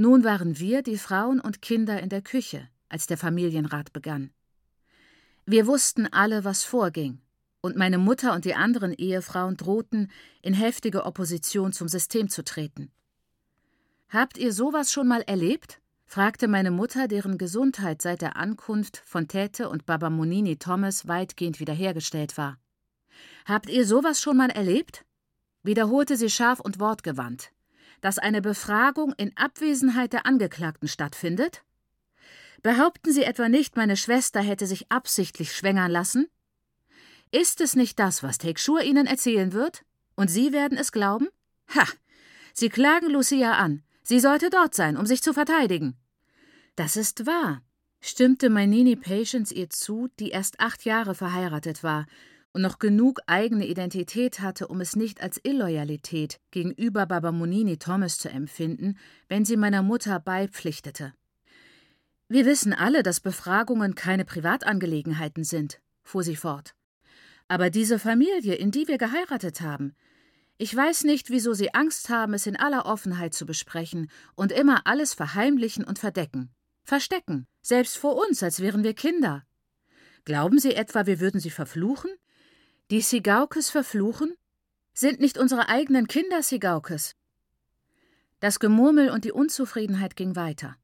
[0.00, 4.30] Nun waren wir, die Frauen und Kinder, in der Küche, als der Familienrat begann.
[5.44, 7.20] Wir wussten alle, was vorging,
[7.60, 10.10] und meine Mutter und die anderen Ehefrauen drohten,
[10.40, 12.90] in heftige Opposition zum System zu treten.
[14.08, 15.82] Habt ihr sowas schon mal erlebt?
[16.06, 21.60] fragte meine Mutter, deren Gesundheit seit der Ankunft von Tete und Baba Monini Thomas weitgehend
[21.60, 22.56] wiederhergestellt war.
[23.44, 25.04] Habt ihr sowas schon mal erlebt?
[25.62, 27.52] wiederholte sie scharf und wortgewandt.
[28.00, 31.62] Dass eine Befragung in Abwesenheit der Angeklagten stattfindet?
[32.62, 36.28] Behaupten Sie etwa nicht, meine Schwester hätte sich absichtlich schwängern lassen?
[37.30, 39.84] Ist es nicht das, was Tekschur Ihnen erzählen wird?
[40.16, 41.28] Und Sie werden es glauben?
[41.74, 41.86] Ha!
[42.52, 43.82] Sie klagen Lucia an.
[44.02, 45.96] Sie sollte dort sein, um sich zu verteidigen.
[46.76, 47.62] Das ist wahr,
[48.00, 52.06] stimmte Mainini Patience ihr zu, die erst acht Jahre verheiratet war
[52.52, 58.18] und noch genug eigene Identität hatte, um es nicht als Illoyalität gegenüber Baba Munini Thomas
[58.18, 61.14] zu empfinden, wenn sie meiner Mutter beipflichtete.
[62.28, 66.74] Wir wissen alle, dass Befragungen keine Privatangelegenheiten sind, fuhr sie fort.
[67.48, 69.94] Aber diese Familie, in die wir geheiratet haben,
[70.62, 74.86] ich weiß nicht, wieso Sie Angst haben, es in aller Offenheit zu besprechen und immer
[74.86, 76.50] alles verheimlichen und verdecken.
[76.84, 79.42] Verstecken, selbst vor uns, als wären wir Kinder.
[80.26, 82.10] Glauben Sie etwa, wir würden Sie verfluchen?
[82.90, 84.34] Die Sigaukes verfluchen?
[84.94, 87.14] Sind nicht unsere eigenen Kinder Sigaukes?
[88.40, 90.76] Das Gemurmel und die Unzufriedenheit ging weiter.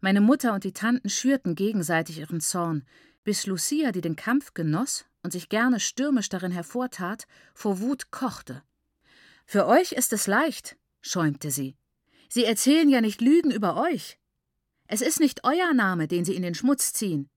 [0.00, 2.86] Meine Mutter und die Tanten schürten gegenseitig ihren Zorn,
[3.24, 8.62] bis Lucia, die den Kampf genoss und sich gerne stürmisch darin hervortat, vor Wut kochte.
[9.44, 11.76] Für euch ist es leicht, schäumte sie.
[12.28, 14.20] Sie erzählen ja nicht Lügen über euch.
[14.86, 17.28] Es ist nicht euer Name, den sie in den Schmutz ziehen.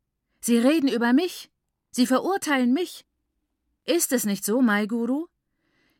[0.42, 1.50] Sie reden über mich.
[1.90, 3.04] Sie verurteilen mich.
[3.86, 5.28] Ist es nicht so, Mai Guru?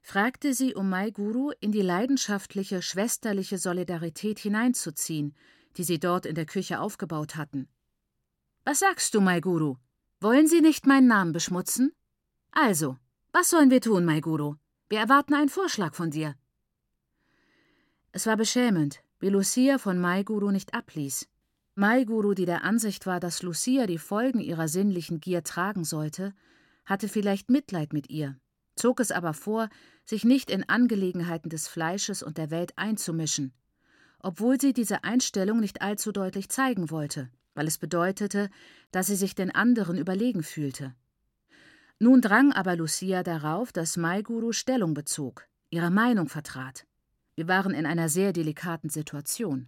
[0.02, 5.36] fragte sie, um Mai Guru in die leidenschaftliche, schwesterliche Solidarität hineinzuziehen,
[5.78, 7.68] die sie dort in der Küche aufgebaut hatten.
[8.66, 9.76] Was sagst du, Mai Guru?
[10.20, 11.94] Wollen Sie nicht meinen Namen beschmutzen?
[12.52, 12.98] Also,
[13.32, 14.56] was sollen wir tun, Mai Guru?
[14.90, 16.36] Wir erwarten einen Vorschlag von dir.
[18.12, 21.30] Es war beschämend, wie Lucia von Maiguru nicht abließ.
[21.76, 26.34] Maiguru, die der Ansicht war, dass Lucia die Folgen ihrer sinnlichen Gier tragen sollte,
[26.86, 28.38] hatte vielleicht Mitleid mit ihr,
[28.76, 29.70] zog es aber vor,
[30.06, 33.54] sich nicht in Angelegenheiten des Fleisches und der Welt einzumischen,
[34.20, 38.50] obwohl sie diese Einstellung nicht allzu deutlich zeigen wollte, weil es bedeutete,
[38.92, 40.96] dass sie sich den anderen überlegen fühlte.
[42.00, 46.88] Nun drang aber Lucia darauf, dass Maiguru Stellung bezog, ihre Meinung vertrat.
[47.36, 49.68] Wir waren in einer sehr delikaten Situation.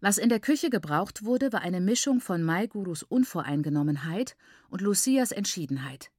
[0.00, 4.36] Was in der Küche gebraucht wurde, war eine Mischung von Maigurus Unvoreingenommenheit
[4.68, 6.12] und Lucias Entschiedenheit.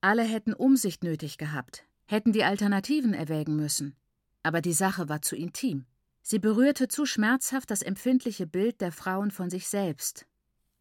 [0.00, 3.94] Alle hätten Umsicht nötig gehabt, hätten die Alternativen erwägen müssen.
[4.42, 5.86] Aber die Sache war zu intim.
[6.22, 10.26] Sie berührte zu schmerzhaft das empfindliche Bild der Frauen von sich selbst.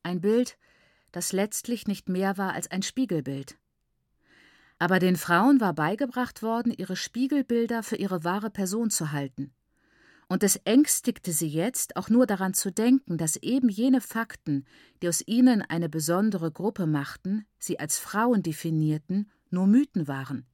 [0.02, 0.58] Ein Bild,
[1.12, 3.58] das letztlich nicht mehr war als ein Spiegelbild.
[4.80, 9.54] Aber den Frauen war beigebracht worden, ihre Spiegelbilder für ihre wahre Person zu halten.
[10.28, 14.66] Und es ängstigte sie jetzt, auch nur daran zu denken, dass eben jene Fakten,
[15.02, 20.46] die aus ihnen eine besondere Gruppe machten, sie als Frauen definierten, nur Mythen waren.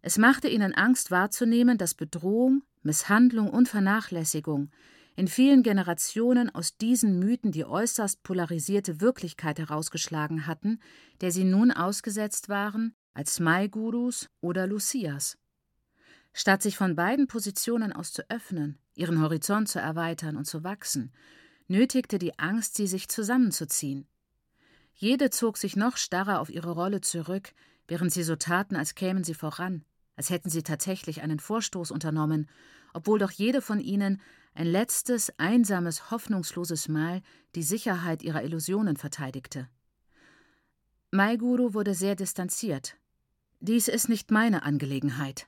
[0.00, 4.70] Es machte ihnen Angst wahrzunehmen, dass Bedrohung, Misshandlung und Vernachlässigung
[5.16, 10.80] in vielen Generationen aus diesen Mythen die äußerst polarisierte Wirklichkeit herausgeschlagen hatten,
[11.20, 15.38] der sie nun ausgesetzt waren als Mai-Gurus oder Lucias.
[16.36, 21.12] Statt sich von beiden Positionen aus zu öffnen, ihren Horizont zu erweitern und zu wachsen,
[21.68, 24.08] nötigte die Angst sie, sich zusammenzuziehen.
[24.94, 27.52] Jede zog sich noch starrer auf ihre Rolle zurück,
[27.86, 29.84] während sie so taten, als kämen sie voran,
[30.16, 32.50] als hätten sie tatsächlich einen Vorstoß unternommen,
[32.92, 34.20] obwohl doch jede von ihnen
[34.54, 37.22] ein letztes, einsames, hoffnungsloses Mal
[37.54, 39.68] die Sicherheit ihrer Illusionen verteidigte.
[41.12, 42.96] Maiguru wurde sehr distanziert.
[43.60, 45.46] Dies ist nicht meine Angelegenheit,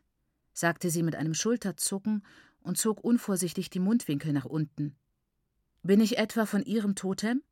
[0.57, 2.25] sagte sie mit einem Schulterzucken
[2.61, 4.97] und zog unvorsichtig die Mundwinkel nach unten.
[5.83, 7.43] Bin ich etwa von Ihrem Totem?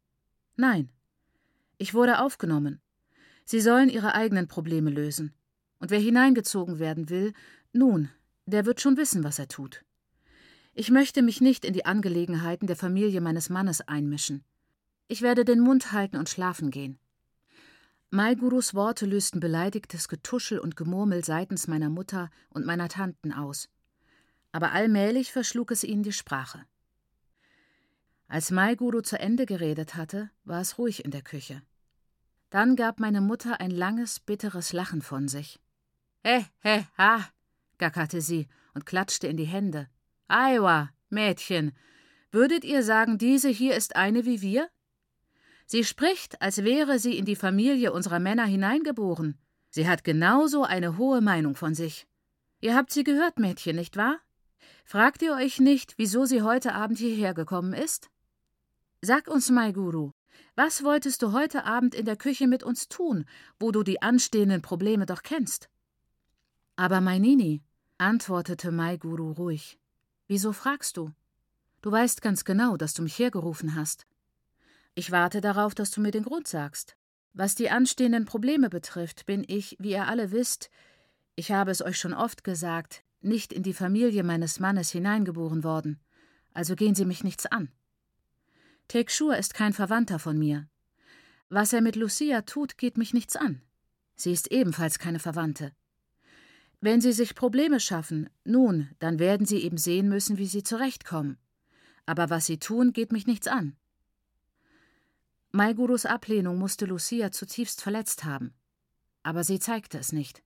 [0.56, 0.90] Nein.
[1.76, 2.80] Ich wurde aufgenommen.
[3.44, 5.34] Sie sollen Ihre eigenen Probleme lösen.
[5.78, 7.34] Und wer hineingezogen werden will,
[7.72, 8.08] nun,
[8.46, 9.84] der wird schon wissen, was er tut.
[10.72, 14.44] Ich möchte mich nicht in die Angelegenheiten der Familie meines Mannes einmischen.
[15.08, 16.98] Ich werde den Mund halten und schlafen gehen.
[18.14, 23.68] Maigurus Worte lösten beleidigtes Getuschel und Gemurmel seitens meiner Mutter und meiner Tanten aus.
[24.52, 26.64] Aber allmählich verschlug es ihnen die Sprache.
[28.28, 31.62] Als Maiguru zu Ende geredet hatte, war es ruhig in der Küche.
[32.50, 35.58] Dann gab meine Mutter ein langes, bitteres Lachen von sich.
[36.22, 37.28] He, he, ha,
[37.78, 39.88] gackerte sie und klatschte in die Hände.
[40.28, 41.72] Aiwa, Mädchen,
[42.30, 44.70] würdet ihr sagen, diese hier ist eine wie wir?
[45.66, 49.38] Sie spricht, als wäre sie in die Familie unserer Männer hineingeboren.
[49.70, 52.06] Sie hat genauso eine hohe Meinung von sich.
[52.60, 54.18] Ihr habt sie gehört, Mädchen, nicht wahr?
[54.84, 58.10] Fragt ihr euch nicht, wieso sie heute Abend hierher gekommen ist?
[59.00, 60.12] Sag uns, Mai Guru,
[60.54, 63.24] was wolltest du heute Abend in der Küche mit uns tun,
[63.58, 65.68] wo du die anstehenden Probleme doch kennst?
[66.76, 67.62] Aber Mainini,
[67.98, 69.78] antwortete Mai Guru ruhig,
[70.26, 71.12] wieso fragst du?
[71.82, 74.06] Du weißt ganz genau, dass du mich hergerufen hast.
[74.94, 76.96] Ich warte darauf, dass du mir den Grund sagst.
[77.32, 80.70] Was die anstehenden Probleme betrifft, bin ich, wie ihr alle wisst,
[81.34, 85.98] ich habe es euch schon oft gesagt, nicht in die Familie meines Mannes hineingeboren worden,
[86.52, 87.72] also gehen Sie mich nichts an.
[88.86, 90.68] Tekshur ist kein Verwandter von mir.
[91.48, 93.62] Was er mit Lucia tut, geht mich nichts an.
[94.14, 95.72] Sie ist ebenfalls keine Verwandte.
[96.80, 101.38] Wenn Sie sich Probleme schaffen, nun, dann werden Sie eben sehen müssen, wie Sie zurechtkommen.
[102.06, 103.76] Aber was Sie tun, geht mich nichts an.
[105.54, 108.52] Maigurus Ablehnung musste Lucia zutiefst verletzt haben.
[109.22, 110.42] Aber sie zeigte es nicht.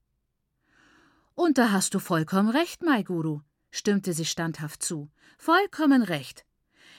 [1.35, 3.41] Und da hast du vollkommen recht, Maiguru,
[3.71, 5.09] stimmte sie standhaft zu.
[5.39, 6.45] Vollkommen recht.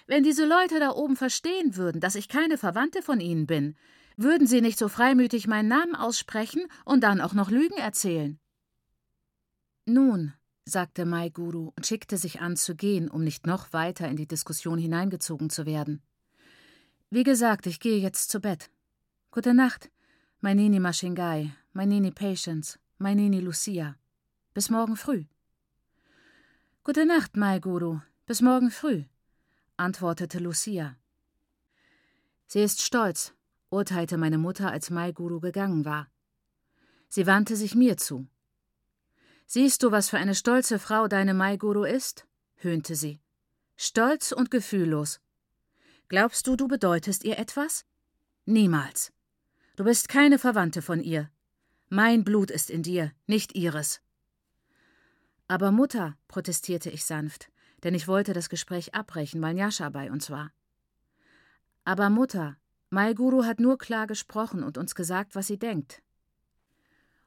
[0.07, 3.75] Wenn diese Leute da oben verstehen würden, dass ich keine Verwandte von ihnen bin,
[4.17, 8.39] würden sie nicht so freimütig meinen Namen aussprechen und dann auch noch Lügen erzählen.
[9.85, 10.33] Nun,
[10.65, 14.79] sagte Maiguru und schickte sich an zu gehen, um nicht noch weiter in die Diskussion
[14.79, 16.01] hineingezogen zu werden.
[17.11, 18.69] Wie gesagt, ich gehe jetzt zu Bett.
[19.31, 19.89] Gute Nacht,
[20.41, 23.95] Mainini Mashingai, Mainini Patience, Mainini Lucia.
[24.53, 25.25] Bis morgen früh.
[26.83, 27.99] Gute Nacht, Mai Guru.
[28.27, 29.05] Bis morgen früh,
[29.75, 30.97] antwortete Lucia.
[32.45, 33.33] Sie ist stolz,
[33.71, 36.11] urteilte meine Mutter, als Mai Guru gegangen war.
[37.07, 38.27] Sie wandte sich mir zu.
[39.47, 42.27] Siehst du, was für eine stolze Frau deine Mai Guru ist?
[42.57, 43.19] höhnte sie.
[43.77, 45.21] Stolz und gefühllos.
[46.09, 47.85] Glaubst du, du bedeutest ihr etwas?
[48.45, 49.13] Niemals.
[49.75, 51.29] Du bist keine Verwandte von ihr.
[51.87, 54.01] Mein Blut ist in dir, nicht ihres.
[55.47, 57.51] Aber Mutter, protestierte ich sanft,
[57.83, 60.51] denn ich wollte das Gespräch abbrechen, weil Njascha bei uns war.
[61.85, 62.57] Aber Mutter,
[62.89, 66.01] Maiguru hat nur klar gesprochen und uns gesagt, was sie denkt.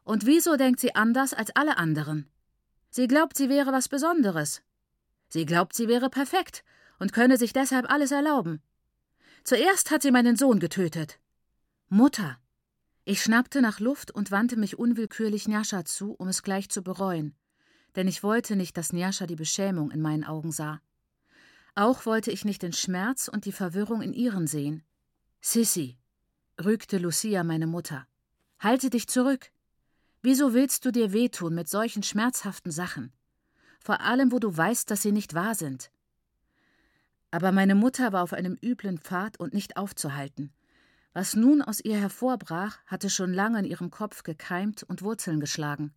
[0.02, 2.29] Und wieso denkt sie anders als alle anderen?
[2.90, 4.61] Sie glaubt, sie wäre was Besonderes.
[5.29, 6.64] Sie glaubt, sie wäre perfekt
[6.99, 8.61] und könne sich deshalb alles erlauben.
[9.44, 11.18] Zuerst hat sie meinen Sohn getötet.
[11.88, 12.38] Mutter!
[13.04, 17.34] Ich schnappte nach Luft und wandte mich unwillkürlich Njascha zu, um es gleich zu bereuen
[17.96, 20.80] denn ich wollte nicht, dass Njascha die Beschämung in meinen Augen sah.
[21.74, 24.82] Auch wollte ich nicht den Schmerz und die Verwirrung in ihren sehen.
[25.40, 25.96] Sissy,
[26.62, 28.06] rügte Lucia meine Mutter,
[28.58, 29.50] halte dich zurück.
[30.22, 33.12] Wieso willst du dir wehtun mit solchen schmerzhaften Sachen?
[33.80, 35.90] Vor allem, wo du weißt, dass sie nicht wahr sind.
[37.32, 40.52] Aber meine Mutter war auf einem üblen Pfad und nicht aufzuhalten.
[41.14, 45.94] Was nun aus ihr hervorbrach, hatte schon lange in ihrem Kopf gekeimt und Wurzeln geschlagen.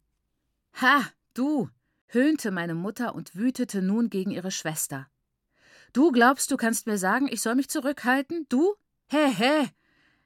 [0.82, 1.04] Ha,
[1.34, 1.70] du,
[2.08, 5.08] höhnte meine Mutter und wütete nun gegen ihre Schwester.
[5.92, 8.46] Du glaubst, du kannst mir sagen, ich soll mich zurückhalten?
[8.50, 8.76] Du?
[9.10, 9.70] Hä, hä!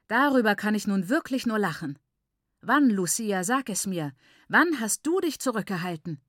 [0.06, 1.98] Darüber kann ich nun wirklich nur lachen.
[2.60, 4.12] Wann, Lucia, sag es mir,
[4.48, 6.20] wann hast du dich zurückgehalten?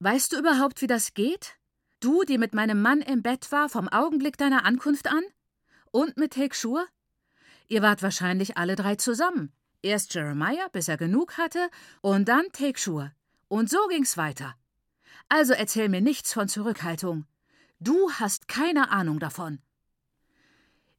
[0.00, 1.56] Weißt du überhaupt, wie das geht?
[2.02, 5.22] Du, die mit meinem Mann im Bett war, vom Augenblick deiner Ankunft an?
[5.92, 6.84] Und mit Tekshur?
[7.68, 9.52] Ihr wart wahrscheinlich alle drei zusammen.
[9.82, 13.12] Erst Jeremiah, bis er genug hatte, und dann Tekshur.
[13.46, 14.56] Und so ging's weiter.
[15.28, 17.24] Also erzähl mir nichts von Zurückhaltung.
[17.78, 19.60] Du hast keine Ahnung davon.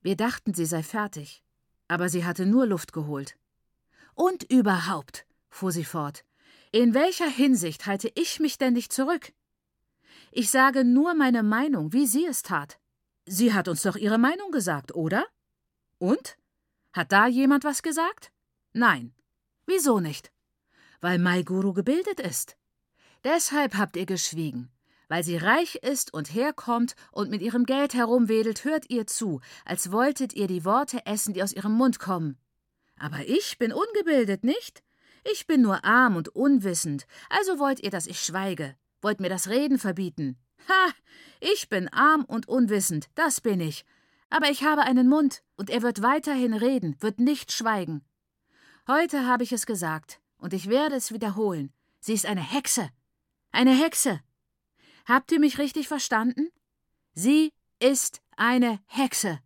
[0.03, 1.43] Wir dachten, sie sei fertig,
[1.89, 3.35] aber sie hatte nur Luft geholt.
[4.15, 6.23] Und überhaupt, fuhr sie fort,
[6.71, 9.33] in welcher Hinsicht halte ich mich denn nicht zurück?
[10.35, 12.79] Ich sage nur meine Meinung, wie sie es tat.
[13.27, 15.27] Sie hat uns doch ihre Meinung gesagt, oder?
[15.99, 16.37] Und?
[16.91, 18.31] Hat da jemand was gesagt?
[18.73, 19.13] Nein.
[19.67, 20.31] Wieso nicht?
[21.01, 22.57] Weil Maiguru gebildet ist.
[23.23, 24.71] Deshalb habt ihr geschwiegen.
[25.07, 29.91] Weil sie reich ist und herkommt und mit ihrem Geld herumwedelt, hört ihr zu, als
[29.91, 32.39] wolltet ihr die Worte essen, die aus ihrem Mund kommen.
[32.97, 34.81] Aber ich bin ungebildet, nicht?
[35.31, 39.49] Ich bin nur arm und unwissend, also wollt ihr, dass ich schweige, wollt mir das
[39.49, 40.37] Reden verbieten.
[40.69, 40.93] Ha,
[41.39, 43.85] ich bin arm und unwissend, das bin ich.
[44.29, 48.03] Aber ich habe einen Mund, und er wird weiterhin reden, wird nicht schweigen.
[48.87, 51.71] Heute habe ich es gesagt, und ich werde es wiederholen.
[51.99, 52.89] Sie ist eine Hexe,
[53.51, 54.21] eine Hexe.
[55.05, 56.49] Habt ihr mich richtig verstanden?
[57.13, 59.39] Sie ist eine Hexe.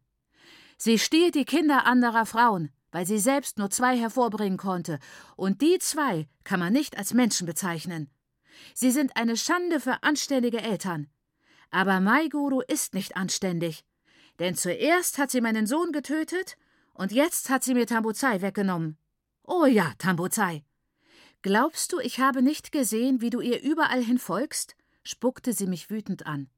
[0.78, 5.00] Sie stiehlt die Kinder anderer Frauen, weil sie selbst nur zwei hervorbringen konnte,
[5.36, 8.10] und die zwei kann man nicht als Menschen bezeichnen.
[8.74, 11.08] Sie sind eine Schande für anständige Eltern.
[11.70, 13.86] Aber Maiguru ist nicht anständig.
[14.40, 16.58] Denn zuerst hat sie meinen Sohn getötet
[16.94, 18.98] und jetzt hat sie mir Tambuzai weggenommen.
[19.44, 20.64] Oh ja, Tambuzai.
[21.42, 24.76] Glaubst du, ich habe nicht gesehen, wie du ihr überall hin folgst?
[25.04, 26.50] spuckte sie mich wütend an.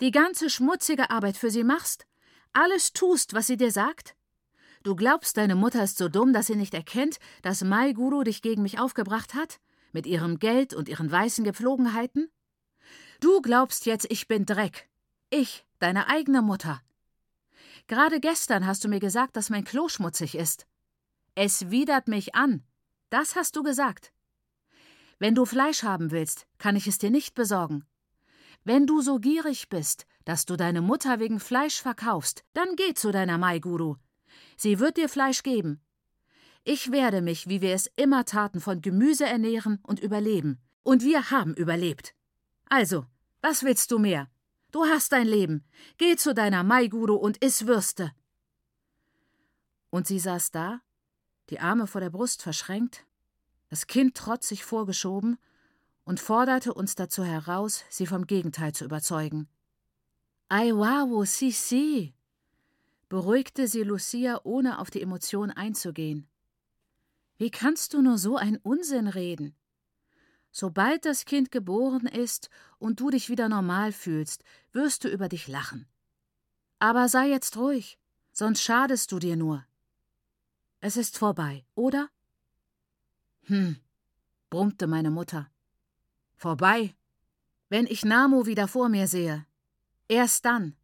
[0.00, 2.06] Die ganze schmutzige Arbeit für sie machst?
[2.52, 4.14] Alles tust, was sie dir sagt?
[4.82, 8.42] Du glaubst, deine Mutter ist so dumm, dass sie nicht erkennt, dass Mai Guru dich
[8.42, 9.58] gegen mich aufgebracht hat?
[9.92, 12.30] Mit ihrem Geld und ihren weißen Gepflogenheiten?
[13.20, 14.88] Du glaubst jetzt, ich bin Dreck.
[15.30, 16.82] Ich, deine eigene Mutter.
[17.86, 20.66] Gerade gestern hast du mir gesagt, dass mein Klo schmutzig ist.
[21.34, 22.64] Es widert mich an.
[23.10, 24.12] Das hast du gesagt.
[25.18, 27.84] Wenn du Fleisch haben willst, kann ich es dir nicht besorgen.
[28.64, 33.10] Wenn du so gierig bist, dass du deine Mutter wegen Fleisch verkaufst, dann geh zu
[33.10, 33.96] deiner Mai-Guru.
[34.56, 35.80] Sie wird dir Fleisch geben.
[36.64, 40.60] Ich werde mich, wie wir es immer taten, von Gemüse ernähren und überleben.
[40.84, 42.14] Und wir haben überlebt.
[42.68, 43.06] Also,
[43.40, 44.30] was willst du mehr?
[44.70, 45.64] Du hast dein Leben.
[45.98, 48.12] Geh zu deiner Maiguru und iss Würste.
[49.90, 50.80] Und sie saß da,
[51.50, 53.04] die Arme vor der Brust verschränkt,
[53.68, 55.38] das Kind trotzig vorgeschoben
[56.04, 59.48] und forderte uns dazu heraus, sie vom Gegenteil zu überzeugen.
[60.48, 62.14] Ai wow, si si,
[63.08, 66.26] beruhigte sie Lucia, ohne auf die Emotion einzugehen.
[67.42, 69.56] Wie kannst du nur so einen Unsinn reden?
[70.52, 75.48] Sobald das Kind geboren ist und du dich wieder normal fühlst, wirst du über dich
[75.48, 75.88] lachen.
[76.78, 77.98] Aber sei jetzt ruhig,
[78.30, 79.66] sonst schadest du dir nur.
[80.78, 82.10] Es ist vorbei, oder?
[83.46, 83.74] Hm,
[84.48, 85.50] brummte meine Mutter.
[86.36, 86.94] Vorbei?
[87.68, 89.44] Wenn ich Namo wieder vor mir sehe.
[90.06, 90.76] Erst dann.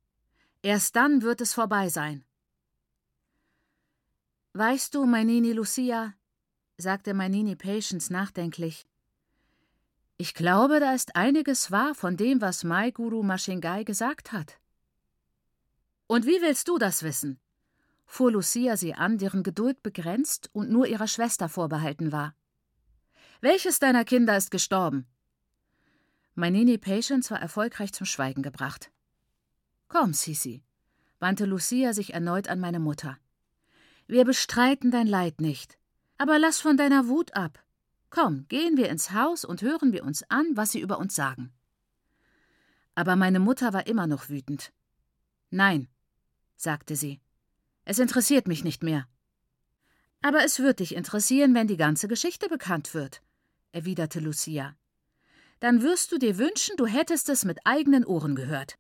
[0.63, 2.25] Erst dann wird es vorbei sein.
[4.55, 6.15] Weißt du, Mainini Lucia,
[6.79, 8.87] sagte Mainini Patience nachdenklich,
[10.17, 14.59] ich glaube, da ist einiges wahr von dem, was Mai Guru Mashingai gesagt hat.
[16.09, 17.39] Und wie willst du das wissen?
[18.05, 22.35] fuhr Lucia sie an, deren Geduld begrenzt und nur ihrer Schwester vorbehalten war.
[23.41, 25.07] Welches deiner Kinder ist gestorben?
[26.35, 28.91] Mainini Patience war erfolgreich zum Schweigen gebracht.
[29.89, 30.63] Komm, Sisi,
[31.21, 33.19] wandte Lucia sich erneut an meine Mutter.
[34.07, 35.79] Wir bestreiten dein Leid nicht,
[36.19, 37.59] aber lass von deiner Wut ab.
[38.11, 41.53] Komm, gehen wir ins Haus und hören wir uns an, was sie über uns sagen.
[42.95, 44.73] Aber meine Mutter war immer noch wütend.
[45.51, 45.89] Nein,
[46.57, 47.21] sagte sie,
[47.85, 49.07] es interessiert mich nicht mehr.
[50.21, 53.23] Aber es wird dich interessieren, wenn die ganze Geschichte bekannt wird,
[53.73, 54.77] erwiderte Lucia.
[55.61, 58.79] Dann wirst du dir wünschen, du hättest es mit eigenen Ohren gehört.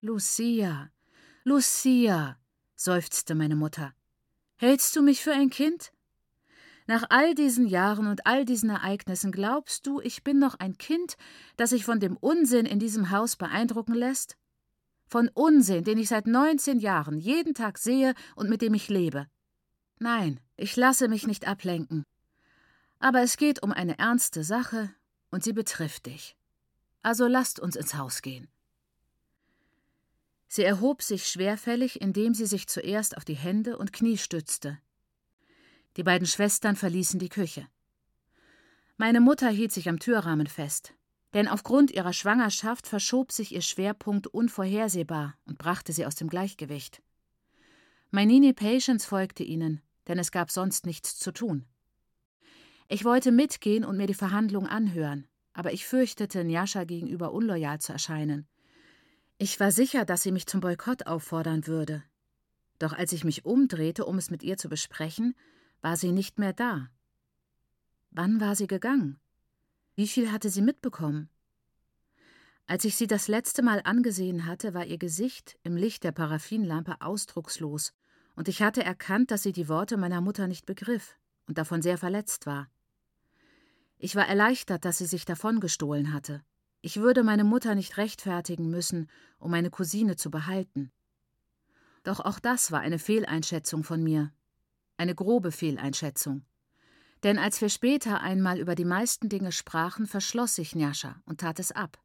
[0.00, 0.90] Lucia,
[1.44, 2.38] Lucia,
[2.76, 3.94] seufzte meine Mutter.
[4.56, 5.92] Hältst du mich für ein Kind?
[6.88, 11.18] Nach all diesen Jahren und all diesen Ereignissen glaubst du, ich bin noch ein Kind,
[11.58, 14.38] das sich von dem Unsinn in diesem Haus beeindrucken lässt?
[15.06, 19.26] Von Unsinn, den ich seit 19 Jahren jeden Tag sehe und mit dem ich lebe.
[19.98, 22.04] Nein, ich lasse mich nicht ablenken.
[23.00, 24.90] Aber es geht um eine ernste Sache
[25.30, 26.36] und sie betrifft dich.
[27.02, 28.48] Also lasst uns ins Haus gehen.
[30.46, 34.78] Sie erhob sich schwerfällig, indem sie sich zuerst auf die Hände und Knie stützte.
[35.98, 37.66] Die beiden Schwestern verließen die Küche.
[38.98, 40.94] Meine Mutter hielt sich am Türrahmen fest,
[41.34, 47.02] denn aufgrund ihrer Schwangerschaft verschob sich ihr Schwerpunkt unvorhersehbar und brachte sie aus dem Gleichgewicht.
[48.12, 51.66] Mainini Patience folgte ihnen, denn es gab sonst nichts zu tun.
[52.86, 57.92] Ich wollte mitgehen und mir die Verhandlung anhören, aber ich fürchtete, Njascha gegenüber unloyal zu
[57.92, 58.46] erscheinen.
[59.36, 62.04] Ich war sicher, dass sie mich zum Boykott auffordern würde.
[62.78, 65.34] Doch als ich mich umdrehte, um es mit ihr zu besprechen,
[65.80, 66.90] war sie nicht mehr da.
[68.10, 69.20] Wann war sie gegangen?
[69.94, 71.28] Wie viel hatte sie mitbekommen?
[72.66, 77.00] Als ich sie das letzte Mal angesehen hatte, war ihr Gesicht im Licht der Paraffinlampe
[77.00, 77.94] ausdruckslos,
[78.36, 81.16] und ich hatte erkannt, dass sie die Worte meiner Mutter nicht begriff
[81.46, 82.68] und davon sehr verletzt war.
[83.98, 86.42] Ich war erleichtert, dass sie sich davongestohlen hatte.
[86.80, 90.92] Ich würde meine Mutter nicht rechtfertigen müssen, um meine Cousine zu behalten.
[92.04, 94.32] Doch auch das war eine Fehleinschätzung von mir,
[94.98, 96.44] eine grobe Fehleinschätzung.
[97.22, 101.58] Denn als wir später einmal über die meisten Dinge sprachen, verschloss sich Njascha und tat
[101.58, 101.98] es ab.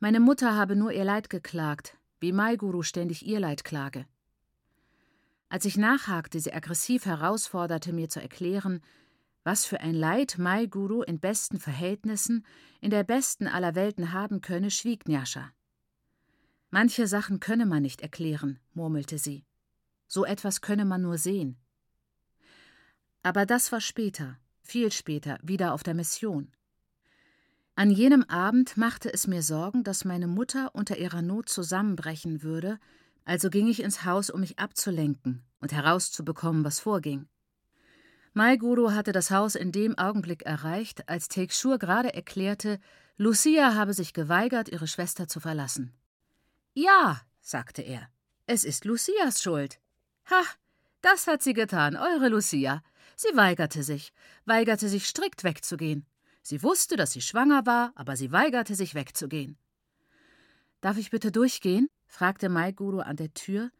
[0.00, 4.06] Meine Mutter habe nur ihr Leid geklagt, wie Maiguru ständig ihr Leid klage.
[5.48, 8.80] Als ich nachhakte, sie aggressiv herausforderte, mir zu erklären,
[9.42, 12.46] was für ein Leid Maiguru in besten Verhältnissen,
[12.80, 15.52] in der besten aller Welten haben könne, schwieg Njascha.
[16.70, 19.44] Manche Sachen könne man nicht erklären, murmelte sie.
[20.06, 21.59] So etwas könne man nur sehen.
[23.22, 26.52] Aber das war später, viel später, wieder auf der Mission.
[27.74, 32.78] An jenem Abend machte es mir Sorgen, dass meine Mutter unter ihrer Not zusammenbrechen würde,
[33.24, 37.26] also ging ich ins Haus, um mich abzulenken und herauszubekommen, was vorging.
[38.32, 42.78] Maiguru hatte das Haus in dem Augenblick erreicht, als Tekshur gerade erklärte,
[43.16, 45.92] Lucia habe sich geweigert, ihre Schwester zu verlassen.
[46.72, 48.08] Ja, sagte er,
[48.46, 49.80] es ist Lucias Schuld.
[50.30, 50.42] Ha,
[51.02, 52.82] das hat sie getan, eure Lucia.
[53.22, 54.14] Sie weigerte sich,
[54.46, 56.06] weigerte sich strikt wegzugehen.
[56.40, 59.58] Sie wusste, dass sie schwanger war, aber sie weigerte sich wegzugehen.
[60.80, 61.90] Darf ich bitte durchgehen?
[62.06, 63.72] fragte Maiguru an der Tür,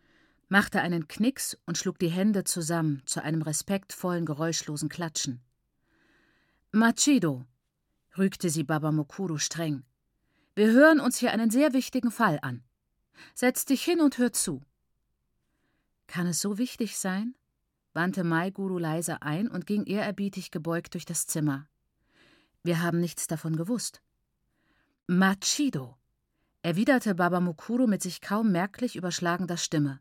[0.50, 5.40] machte einen Knicks und schlug die Hände zusammen zu einem respektvollen, geräuschlosen Klatschen.
[6.70, 7.46] Machido,
[8.18, 9.84] rügte sie Baba Mokuru streng,
[10.54, 12.62] wir hören uns hier einen sehr wichtigen Fall an.
[13.34, 14.60] Setz dich hin und hör zu.
[16.08, 17.34] Kann es so wichtig sein?
[17.92, 21.66] Wandte Maiguru leise ein und ging ehrerbietig gebeugt durch das Zimmer.
[22.62, 24.02] Wir haben nichts davon gewusst.
[25.06, 25.96] Machido,
[26.62, 30.00] erwiderte Baba Mukuru mit sich kaum merklich überschlagender Stimme.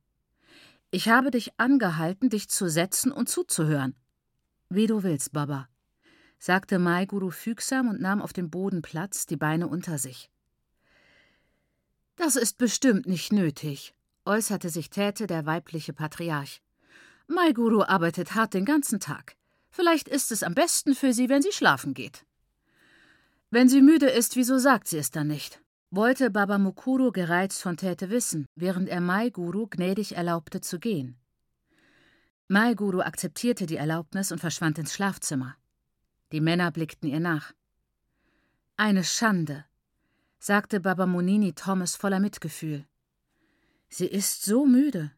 [0.92, 3.96] Ich habe dich angehalten, dich zu setzen und zuzuhören.
[4.70, 5.70] Wie du willst, Baba,
[6.38, 10.30] sagte Maiguru fügsam und nahm auf dem Boden Platz, die Beine unter sich.
[12.16, 16.62] Das ist bestimmt nicht nötig, äußerte sich Täte der weibliche Patriarch.
[17.30, 19.36] Maiguru arbeitet hart den ganzen Tag.
[19.70, 22.26] Vielleicht ist es am besten für sie, wenn sie schlafen geht.
[23.52, 25.62] Wenn sie müde ist, wieso sagt sie es dann nicht?
[25.92, 31.18] wollte Baba Mukuru gereizt von Täte wissen, während er Mai Guru gnädig erlaubte zu gehen.
[32.48, 35.56] Mai Guru akzeptierte die Erlaubnis und verschwand ins Schlafzimmer.
[36.32, 37.54] Die Männer blickten ihr nach.
[38.78, 39.66] Eine Schande,
[40.40, 42.86] sagte Baba Munini Thomas voller Mitgefühl.
[43.88, 45.12] Sie ist so müde,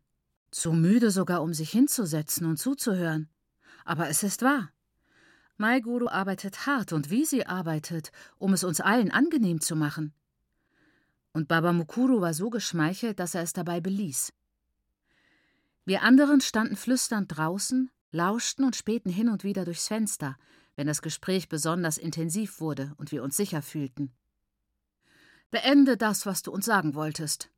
[0.51, 3.29] zu müde sogar, um sich hinzusetzen und zuzuhören.
[3.85, 4.71] Aber es ist wahr.
[5.57, 10.13] Maiguru arbeitet hart und wie sie arbeitet, um es uns allen angenehm zu machen.
[11.33, 14.33] Und Baba Mukuru war so geschmeichelt, dass er es dabei beließ.
[15.85, 20.37] Wir anderen standen flüsternd draußen, lauschten und spähten hin und wieder durchs Fenster,
[20.75, 24.11] wenn das Gespräch besonders intensiv wurde und wir uns sicher fühlten.
[25.51, 27.49] Beende das, was du uns sagen wolltest,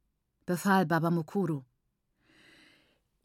[0.45, 1.63] befahl Baba Mukuru.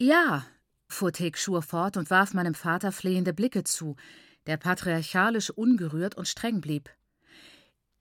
[0.01, 0.45] Ja,
[0.87, 3.97] fuhr Tekshur fort und warf meinem Vater flehende Blicke zu,
[4.47, 6.89] der patriarchalisch ungerührt und streng blieb.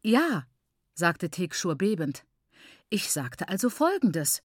[0.01, 0.47] Ja,
[0.95, 2.25] sagte Tekschur bebend.
[2.89, 4.45] Ich sagte also Folgendes.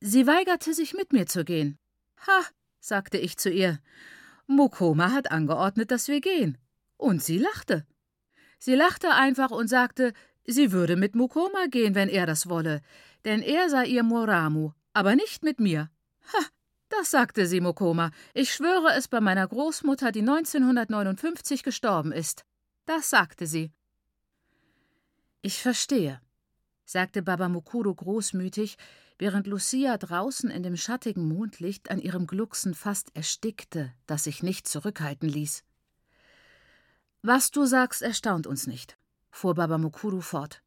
[0.00, 1.78] Sie weigerte sich mit mir zu gehen.
[2.26, 2.42] Ha,
[2.80, 3.78] sagte ich zu ihr.
[4.48, 6.58] Mokoma hat angeordnet, dass wir gehen.
[6.96, 7.86] Und sie lachte.
[8.58, 10.12] Sie lachte einfach und sagte,
[10.44, 12.82] sie würde mit Mokoma gehen, wenn er das wolle,
[13.24, 15.88] denn er sei ihr Moramu, aber nicht mit mir.
[16.32, 16.44] Ha,
[16.98, 18.10] das sagte sie Mokoma.
[18.34, 22.44] Ich schwöre es bei meiner Großmutter, die 1959 gestorben ist.
[22.86, 23.72] Das sagte sie.
[25.42, 26.20] Ich verstehe,
[26.84, 28.76] sagte Baba Mukuru großmütig,
[29.18, 34.66] während Lucia draußen in dem schattigen Mondlicht an ihrem Glucksen fast erstickte, das sich nicht
[34.68, 35.64] zurückhalten ließ.
[37.22, 38.98] Was du sagst, erstaunt uns nicht,
[39.30, 40.62] fuhr Baba Mukuru fort.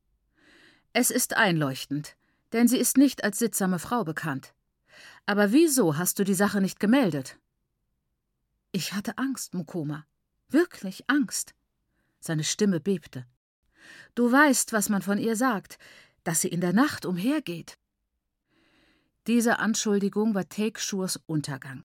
[0.94, 2.16] Es ist einleuchtend,
[2.54, 4.54] denn sie ist nicht als sittsame Frau bekannt.
[5.28, 7.38] Aber wieso hast du die Sache nicht gemeldet?
[8.72, 10.06] Ich hatte Angst, Mukoma.
[10.48, 11.54] Wirklich Angst.
[12.22, 13.26] Seine Stimme bebte.
[14.16, 15.78] Du weißt, was man von ihr sagt,
[16.24, 17.78] dass sie in der Nacht umhergeht.
[19.28, 21.84] Diese Anschuldigung war Tekshurs Untergang.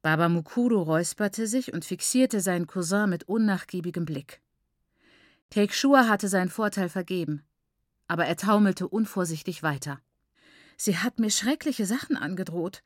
[0.00, 4.40] Baba Mukuru räusperte sich und fixierte seinen Cousin mit unnachgiebigem Blick.
[5.50, 7.44] Tekshur hatte seinen Vorteil vergeben,
[8.08, 10.00] aber er taumelte unvorsichtig weiter.
[10.76, 12.82] Sie hat mir schreckliche Sachen angedroht.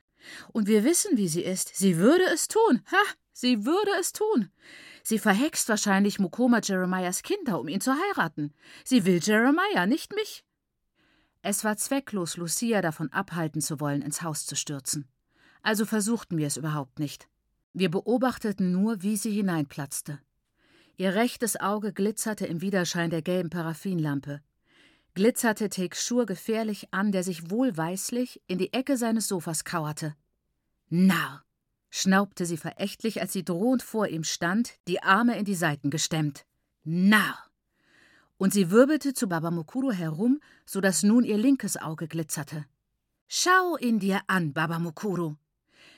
[0.51, 1.75] Und wir wissen, wie sie ist.
[1.75, 2.81] Sie würde es tun.
[2.91, 3.03] Ha!
[3.33, 4.49] Sie würde es tun.
[5.03, 8.53] Sie verhext wahrscheinlich Mukoma Jeremiahs Kinder, um ihn zu heiraten.
[8.85, 10.43] Sie will Jeremiah, nicht mich.
[11.41, 15.07] Es war zwecklos, Lucia davon abhalten zu wollen, ins Haus zu stürzen.
[15.63, 17.27] Also versuchten wir es überhaupt nicht.
[17.73, 20.19] Wir beobachteten nur, wie sie hineinplatzte.
[20.97, 24.41] Ihr rechtes Auge glitzerte im Widerschein der gelben Paraffinlampe
[25.13, 30.15] glitzerte Tekschur gefährlich an, der sich wohlweislich in die Ecke seines Sofas kauerte.
[30.89, 31.43] Narr!
[31.89, 36.45] schnaubte sie verächtlich, als sie drohend vor ihm stand, die Arme in die Seiten gestemmt.
[36.83, 37.37] Narr!
[38.37, 42.65] Und sie wirbelte zu Baba Mukuru herum, so dass nun ihr linkes Auge glitzerte.
[43.27, 45.35] Schau ihn dir an, Baba Mukuru.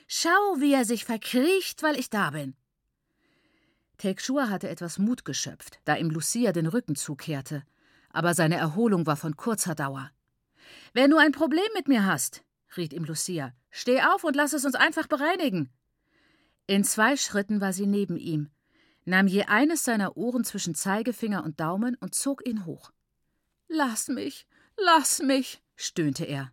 [0.06, 2.54] Schau, wie er sich verkriecht, weil ich da bin.
[3.98, 7.64] Tekshua hatte etwas Mut geschöpft, da ihm Lucia den Rücken zukehrte
[8.14, 10.10] aber seine Erholung war von kurzer Dauer.
[10.92, 12.42] Wenn du ein Problem mit mir hast,
[12.76, 15.70] riet ihm Lucia, steh auf und lass es uns einfach bereinigen.
[16.66, 18.50] In zwei Schritten war sie neben ihm,
[19.04, 22.92] nahm je eines seiner Ohren zwischen Zeigefinger und Daumen und zog ihn hoch.
[23.68, 24.46] Lass mich,
[24.76, 26.52] lass mich, stöhnte er.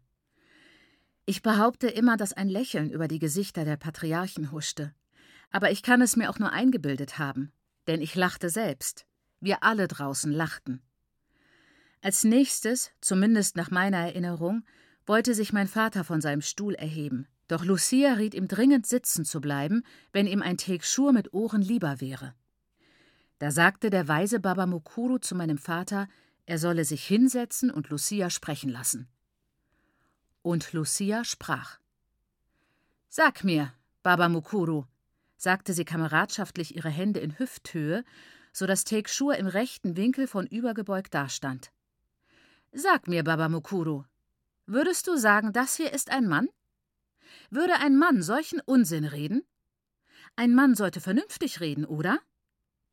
[1.26, 4.94] Ich behaupte immer, dass ein Lächeln über die Gesichter der Patriarchen huschte.
[5.52, 7.52] Aber ich kann es mir auch nur eingebildet haben,
[7.88, 9.06] denn ich lachte selbst.
[9.40, 10.82] Wir alle draußen lachten.
[12.02, 14.64] Als nächstes, zumindest nach meiner Erinnerung,
[15.06, 19.40] wollte sich mein Vater von seinem Stuhl erheben, doch Lucia riet ihm dringend sitzen zu
[19.40, 22.34] bleiben, wenn ihm ein Tekschur mit Ohren lieber wäre.
[23.38, 26.08] Da sagte der weise Baba Mukuru zu meinem Vater,
[26.46, 29.08] er solle sich hinsetzen und Lucia sprechen lassen.
[30.42, 31.80] Und Lucia sprach.
[33.10, 34.86] Sag mir, Baba Mukuru,
[35.38, 38.04] sagte sie kameradschaftlich ihre Hände in Hüfthöhe,
[38.54, 41.72] so dass Tekshur im rechten Winkel von übergebeugt dastand.
[42.74, 44.06] Sag mir, Baba Mukuru,
[44.66, 46.48] würdest du sagen, das hier ist ein Mann?
[47.50, 49.44] Würde ein Mann solchen Unsinn reden?
[50.38, 52.20] Ein Mann sollte vernünftig reden, oder?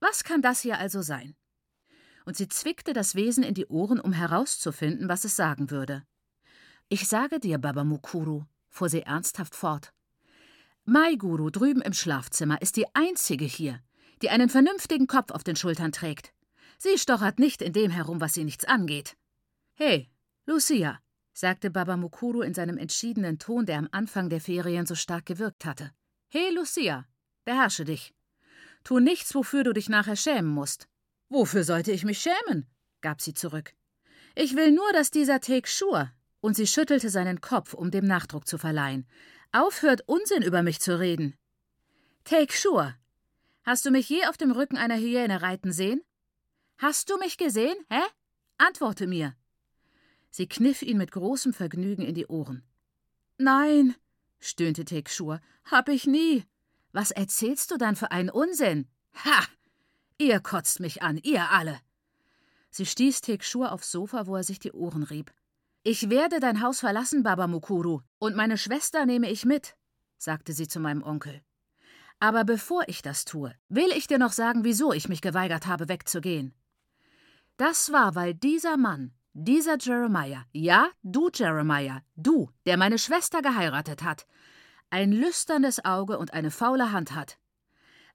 [0.00, 1.36] Was kann das hier also sein?
[2.24, 6.04] Und sie zwickte das Wesen in die Ohren, um herauszufinden, was es sagen würde.
[6.88, 9.92] Ich sage dir, Baba Mukuru, fuhr sie ernsthaft fort.
[10.84, 13.80] Mai Guru drüben im Schlafzimmer ist die einzige hier,
[14.22, 16.32] die einen vernünftigen Kopf auf den Schultern trägt.
[16.78, 19.16] Sie stochert nicht in dem herum, was sie nichts angeht.
[19.80, 20.10] Hey,
[20.44, 20.98] Lucia,
[21.32, 25.64] sagte Baba Mukuru in seinem entschiedenen Ton, der am Anfang der Ferien so stark gewirkt
[25.64, 25.92] hatte.
[26.30, 27.06] Hey, Lucia,
[27.44, 28.12] beherrsche dich.
[28.82, 30.88] Tu nichts, wofür du dich nachher schämen musst.
[31.28, 32.66] Wofür sollte ich mich schämen?
[33.02, 33.72] gab sie zurück.
[34.34, 36.10] Ich will nur, dass dieser Take Shur,
[36.40, 39.06] und sie schüttelte seinen Kopf, um dem Nachdruck zu verleihen.
[39.52, 41.38] Aufhört, Unsinn über mich zu reden.
[42.24, 42.96] Take sure.
[43.62, 46.02] Hast du mich je auf dem Rücken einer Hyäne reiten sehen?
[46.78, 48.02] Hast du mich gesehen, hä?
[48.56, 49.36] Antworte mir.
[50.30, 52.62] Sie kniff ihn mit großem Vergnügen in die Ohren.
[53.38, 53.94] Nein,
[54.38, 56.44] stöhnte Tekschur, hab ich nie.
[56.92, 58.88] Was erzählst du dann für einen Unsinn?
[59.24, 59.46] Ha!
[60.18, 61.80] Ihr kotzt mich an, ihr alle.
[62.70, 65.32] Sie stieß Tekschur aufs Sofa, wo er sich die Ohren rieb.
[65.84, 69.76] Ich werde dein Haus verlassen, Baba Mukuru, und meine Schwester nehme ich mit,
[70.18, 71.40] sagte sie zu meinem Onkel.
[72.20, 75.88] Aber bevor ich das tue, will ich dir noch sagen, wieso ich mich geweigert habe,
[75.88, 76.52] wegzugehen.
[77.56, 79.12] Das war, weil dieser Mann,
[79.44, 84.26] dieser Jeremiah, ja, du Jeremiah, du, der meine Schwester geheiratet hat,
[84.90, 87.38] ein lüsternes Auge und eine faule Hand hat.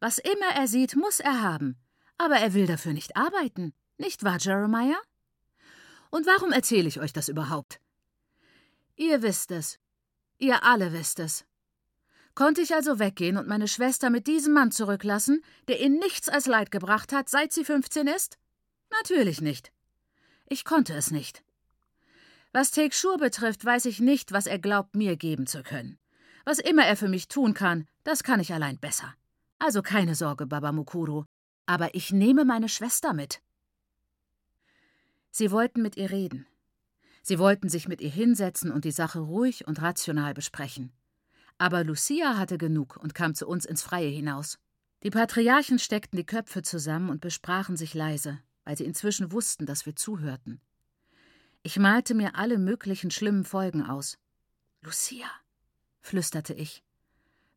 [0.02, 1.78] Was immer er sieht, muss er haben,
[2.18, 5.00] aber er will dafür nicht arbeiten, nicht wahr, Jeremiah?
[6.10, 7.80] Und warum erzähle ich euch das überhaupt?
[8.98, 9.80] Ihr wisst es.
[10.40, 11.46] Ihr alle wisst es.
[12.36, 16.48] Konnte ich also weggehen und meine Schwester mit diesem Mann zurücklassen, der ihr nichts als
[16.48, 18.38] Leid gebracht hat, seit sie 15 ist?
[18.92, 19.72] Natürlich nicht.
[20.48, 21.44] Ich konnte es nicht.
[22.52, 25.98] Was Take Shur betrifft, weiß ich nicht, was er glaubt, mir geben zu können.
[26.46, 29.16] Was immer er für mich tun kann, das kann ich allein besser.
[29.60, 31.24] Also keine Sorge, Baba Mukuru.
[31.66, 33.42] Aber ich nehme meine Schwester mit.
[35.32, 36.46] Sie wollten mit ihr reden.
[37.24, 40.92] Sie wollten sich mit ihr hinsetzen und die Sache ruhig und rational besprechen.
[41.58, 44.60] Aber Lucia hatte genug und kam zu uns ins Freie hinaus.
[45.04, 49.86] Die Patriarchen steckten die Köpfe zusammen und besprachen sich leise, weil sie inzwischen wussten, dass
[49.86, 50.62] wir zuhörten.
[51.64, 54.18] Ich malte mir alle möglichen schlimmen Folgen aus.
[54.82, 55.28] Lucia,
[56.02, 56.84] flüsterte ich,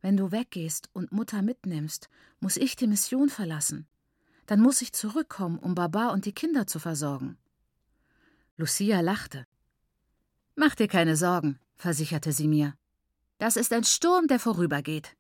[0.00, 3.88] wenn du weggehst und Mutter mitnimmst, muss ich die Mission verlassen.
[4.46, 7.36] Dann muss ich zurückkommen, um Baba und die Kinder zu versorgen.
[8.56, 9.46] Lucia lachte.
[10.54, 12.74] Mach dir keine Sorgen, versicherte sie mir.
[13.38, 15.16] Das ist ein Sturm, der vorübergeht.